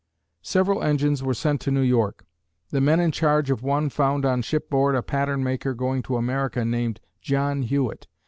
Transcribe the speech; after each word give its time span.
Several 0.41 0.81
engines 0.81 1.21
were 1.21 1.35
sent 1.35 1.61
to 1.61 1.69
New 1.69 1.83
York. 1.83 2.25
The 2.71 2.81
men 2.81 2.99
in 2.99 3.11
charge 3.11 3.51
of 3.51 3.61
one 3.61 3.89
found 3.91 4.25
on 4.25 4.41
shipboard 4.41 4.95
a 4.95 5.03
pattern 5.03 5.43
maker 5.43 5.75
going 5.75 6.01
to 6.01 6.17
America 6.17 6.65
named 6.65 6.99
John 7.21 7.61
Hewitt. 7.61 8.07